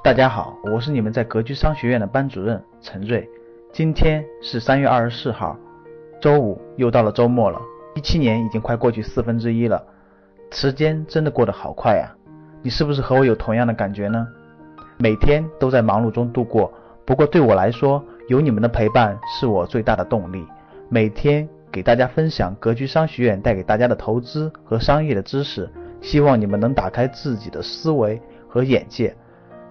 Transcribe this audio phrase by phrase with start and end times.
[0.00, 3.28] 大家好，我是你们在格局商学院的班主任陈瑞。
[3.72, 5.56] 今天是三月二十四号，
[6.20, 7.60] 周五，又到了周末了。
[7.96, 9.84] 一七年已经快过去四分之一了，
[10.52, 12.14] 时间真的过得好快呀！
[12.62, 14.24] 你是不是和我有同样的感觉呢？
[14.98, 16.72] 每天都在忙碌中度过，
[17.04, 20.46] 不过对我来说，有你们的陪伴是我最大的动力。
[20.88, 25.68] 每天给大家分享格局商学院带给大家的投资和商业的知识，
[26.00, 29.14] 希望你们能打开自己的思维和眼界。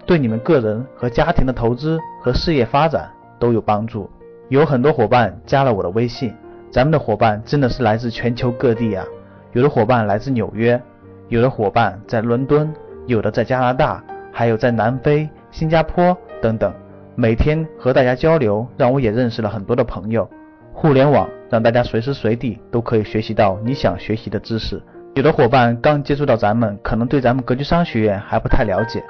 [0.07, 4.09] 对你们个人和家庭的投资和事业发展都有帮助。
[4.47, 6.33] 有很多伙伴加了我的微信，
[6.71, 9.05] 咱们的伙伴真的是来自全球各地啊！
[9.51, 10.81] 有的伙伴来自纽约，
[11.27, 12.73] 有的伙伴在伦敦，
[13.05, 16.73] 有的在加拿大，还有在南非、新加坡等等。
[17.15, 20.29] 每天和大家交流，让我也认识了很多的朋友。
[20.71, 24.81] 互联网让大家随时随地都可以学习到你想学习的知识。
[25.15, 29.03] 有的伙伴刚接触到咱们，可能对咱们格局商学院还不太了解。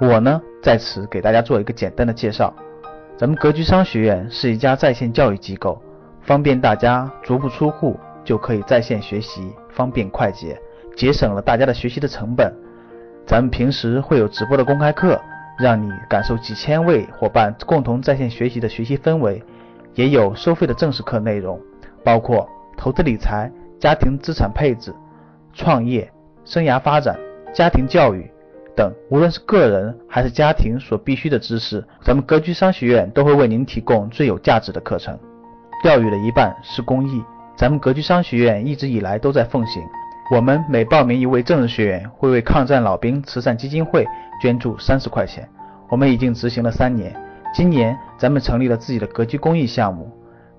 [0.00, 2.54] 我呢，在此给大家做一个简单的介绍。
[3.18, 5.80] 咱们格局商学院是一家在线教育机构，
[6.22, 10.58] 方便大家足不出户就可以在线学习，方便快捷，
[10.96, 12.50] 节省了大家的学习的成本。
[13.26, 15.20] 咱们平时会有直播的公开课，
[15.58, 19.42] 让你感受几千位伙伴共同在线学习的学习氛围；
[19.94, 21.60] 也有收费的正式课内容，
[22.02, 24.94] 包括投资理财、家庭资产配置、
[25.52, 26.10] 创业、
[26.46, 27.18] 生涯发展、
[27.52, 28.29] 家庭教育。
[28.76, 35.18] 等，无论是个人还是家庭所必须的知识，咱们格局商学院都会为您提供最有价值的课程。
[35.82, 37.22] 教育的一半是公益，
[37.56, 39.82] 咱们格局商学院一直以来都在奉行。
[40.34, 44.06] 我们每报名一位正式学员，会为抗战老兵慈善基金会
[44.40, 45.48] 捐助三十块钱。
[45.88, 47.12] 我们已经执行了三年，
[47.52, 50.08] 今年咱们成立了自己的格局公益项目，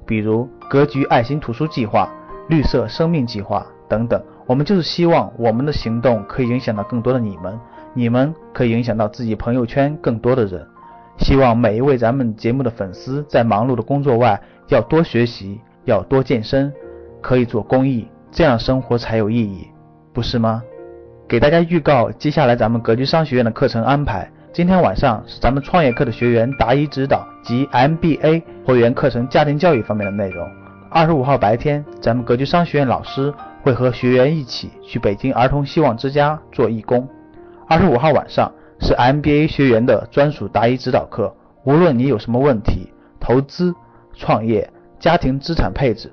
[0.06, 2.12] 比如格局爱心图书计划、
[2.50, 4.24] 绿色生命计划等等。
[4.48, 7.60] 我们就是希望我们的行动可以影响到更多的你们。
[7.94, 10.66] 你们可以影响到自己朋友圈更多的人。
[11.18, 16.72] 希望每一位咱们节目的粉丝，在忙碌的工作外，要多学习，要多健身，
[17.20, 19.68] 可以做公益，这样生活才有意义，
[20.14, 20.64] 不是吗？
[21.28, 24.30] 给大家预告接下来咱们格局商学院的课程安排。
[24.54, 30.46] 今天晚上是咱们创业课的学员答疑指导及 MBA 会员课程家庭教育方面的内容。
[30.90, 33.34] 二十五号白天，咱们格局商学院老师
[33.64, 37.08] 会和学员一起去北京儿童希望之家做义工。
[37.68, 41.34] 二十五号晚上是 MBA 学员的专属答疑指导课，
[41.64, 43.74] 无论你有什么问题，投资、
[44.14, 44.70] 创业、
[45.00, 46.12] 家庭资产配置、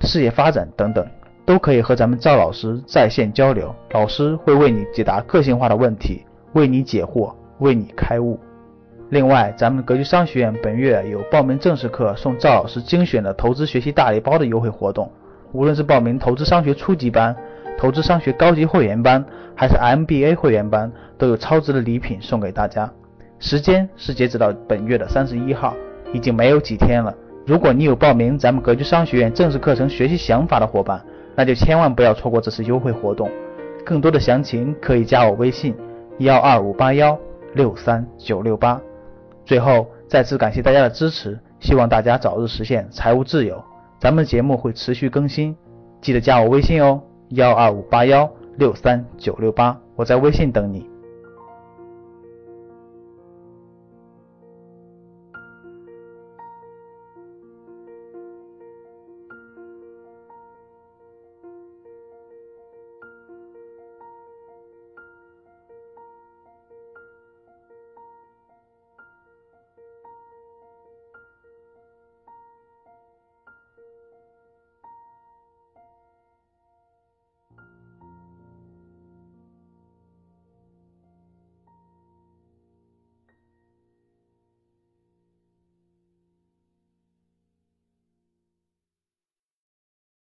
[0.00, 1.06] 事业发展等等，
[1.44, 8.38] 都可以和咱们赵老师在线交流，老师会为你解答个性化的问题，为你解惑，为你开悟。
[9.10, 15.10] 另外，咱们格局商学院本月有报名正式课送赵老师精选的投资学习大礼包的优惠活动，
[15.52, 17.34] 无论是报名投资商学初级班。
[17.78, 19.22] 投资商学高级会员班
[19.54, 22.90] 还是 MBA 会员班，都有超值的礼品送给大家。
[23.38, 25.74] 时间是截止到本月的三十一号，
[26.10, 27.14] 已经没有几天了。
[27.44, 33.30] 如果你有报名咱们格局商学院正式课程学习想法的伙伴，那就千万不要错过这次优惠活动。
[33.84, 35.76] 更多的详情可以加我微信
[36.20, 37.16] 幺二五八幺
[37.52, 38.80] 六三九六八。
[39.44, 43.62] 最后再次感谢大家的支持，希望大家早日实现财务自由。
[43.98, 45.56] 咱们节目会持续更新，
[46.00, 47.02] 记得加我微信哦。
[47.30, 50.88] 幺二五八幺六三九六八，我在微信等你。